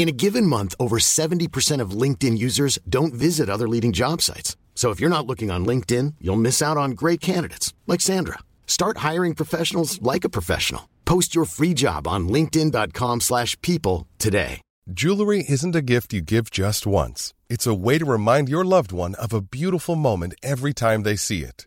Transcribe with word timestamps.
In 0.00 0.08
a 0.08 0.12
given 0.12 0.46
month, 0.46 0.74
over 0.80 0.96
70% 0.98 1.82
of 1.82 1.90
LinkedIn 1.90 2.38
users 2.38 2.78
don't 2.88 3.12
visit 3.12 3.50
other 3.50 3.68
leading 3.68 3.92
job 3.92 4.22
sites. 4.22 4.56
So 4.74 4.88
if 4.88 4.98
you're 4.98 5.16
not 5.16 5.26
looking 5.26 5.50
on 5.50 5.66
LinkedIn, 5.66 6.14
you'll 6.22 6.44
miss 6.44 6.62
out 6.62 6.78
on 6.78 6.92
great 6.92 7.20
candidates 7.20 7.74
like 7.86 8.00
Sandra. 8.00 8.38
Start 8.66 9.04
hiring 9.08 9.34
professionals 9.34 10.00
like 10.00 10.24
a 10.24 10.30
professional. 10.30 10.88
Post 11.04 11.34
your 11.34 11.44
free 11.44 11.74
job 11.74 12.08
on 12.08 12.28
linkedin.com/people 12.30 14.06
today. 14.16 14.62
Jewelry 14.90 15.44
isn't 15.46 15.76
a 15.76 15.88
gift 15.92 16.14
you 16.14 16.22
give 16.22 16.50
just 16.50 16.86
once. 16.86 17.34
It's 17.50 17.66
a 17.66 17.74
way 17.74 17.98
to 17.98 18.12
remind 18.16 18.48
your 18.48 18.64
loved 18.64 18.92
one 18.92 19.14
of 19.16 19.34
a 19.34 19.42
beautiful 19.42 19.96
moment 19.96 20.32
every 20.42 20.72
time 20.72 21.02
they 21.02 21.16
see 21.16 21.42
it. 21.42 21.66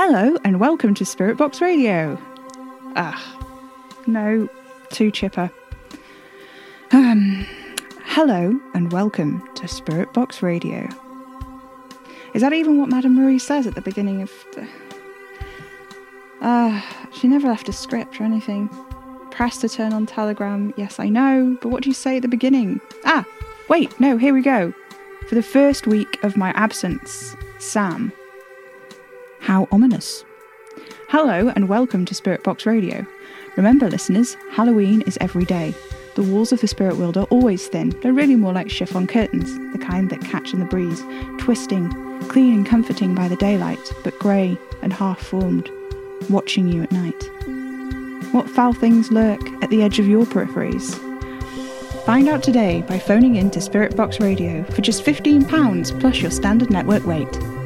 Hello 0.00 0.36
and 0.44 0.60
welcome 0.60 0.94
to 0.94 1.04
Spirit 1.04 1.36
Box 1.36 1.60
Radio. 1.60 2.16
Ah, 2.94 3.20
no, 4.06 4.48
too 4.90 5.10
chipper. 5.10 5.50
Um, 6.92 7.44
hello 8.04 8.60
and 8.74 8.92
welcome 8.92 9.42
to 9.56 9.66
Spirit 9.66 10.12
Box 10.12 10.40
Radio. 10.40 10.88
Is 12.32 12.42
that 12.42 12.52
even 12.52 12.78
what 12.78 12.88
Madame 12.88 13.16
Marie 13.16 13.40
says 13.40 13.66
at 13.66 13.74
the 13.74 13.80
beginning 13.80 14.22
of 14.22 14.30
the. 14.54 14.68
Ah, 16.42 17.08
she 17.12 17.26
never 17.26 17.48
left 17.48 17.68
a 17.68 17.72
script 17.72 18.20
or 18.20 18.24
anything. 18.24 18.70
Press 19.32 19.58
to 19.62 19.68
turn 19.68 19.92
on 19.92 20.06
Telegram, 20.06 20.72
yes, 20.76 21.00
I 21.00 21.08
know, 21.08 21.58
but 21.60 21.70
what 21.70 21.82
do 21.82 21.90
you 21.90 21.94
say 21.94 22.18
at 22.18 22.22
the 22.22 22.28
beginning? 22.28 22.80
Ah, 23.04 23.26
wait, 23.68 23.98
no, 23.98 24.16
here 24.16 24.32
we 24.32 24.42
go. 24.42 24.72
For 25.28 25.34
the 25.34 25.42
first 25.42 25.88
week 25.88 26.22
of 26.22 26.36
my 26.36 26.50
absence, 26.50 27.34
Sam. 27.58 28.12
How 29.48 29.66
ominous. 29.72 30.26
Hello 31.08 31.48
and 31.56 31.70
welcome 31.70 32.04
to 32.04 32.14
Spirit 32.14 32.42
Box 32.42 32.66
Radio. 32.66 33.06
Remember, 33.56 33.88
listeners, 33.88 34.36
Halloween 34.50 35.00
is 35.06 35.16
every 35.22 35.46
day. 35.46 35.74
The 36.16 36.22
walls 36.22 36.52
of 36.52 36.60
the 36.60 36.68
spirit 36.68 36.98
world 36.98 37.16
are 37.16 37.24
always 37.30 37.66
thin. 37.66 37.98
They're 38.02 38.12
really 38.12 38.36
more 38.36 38.52
like 38.52 38.68
chiffon 38.68 39.06
curtains, 39.06 39.56
the 39.72 39.82
kind 39.82 40.10
that 40.10 40.20
catch 40.20 40.52
in 40.52 40.60
the 40.60 40.66
breeze, 40.66 41.02
twisting, 41.38 41.88
clean 42.28 42.52
and 42.52 42.66
comforting 42.66 43.14
by 43.14 43.26
the 43.26 43.36
daylight, 43.36 43.80
but 44.04 44.18
grey 44.18 44.58
and 44.82 44.92
half 44.92 45.18
formed, 45.18 45.66
watching 46.28 46.68
you 46.68 46.82
at 46.82 46.92
night. 46.92 48.34
What 48.34 48.50
foul 48.50 48.74
things 48.74 49.10
lurk 49.10 49.40
at 49.62 49.70
the 49.70 49.82
edge 49.82 49.98
of 49.98 50.06
your 50.06 50.26
peripheries? 50.26 50.94
Find 52.04 52.28
out 52.28 52.42
today 52.42 52.82
by 52.82 52.98
phoning 52.98 53.36
in 53.36 53.50
to 53.52 53.62
Spirit 53.62 53.96
Box 53.96 54.20
Radio 54.20 54.62
for 54.64 54.82
just 54.82 55.02
£15 55.06 56.00
plus 56.00 56.20
your 56.20 56.30
standard 56.30 56.68
network 56.68 57.06
rate. 57.06 57.57